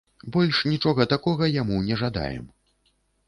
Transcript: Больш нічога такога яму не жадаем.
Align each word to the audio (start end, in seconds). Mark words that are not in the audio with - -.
Больш 0.35 0.61
нічога 0.71 1.05
такога 1.13 1.49
яму 1.61 1.77
не 1.89 1.95
жадаем. 2.05 2.45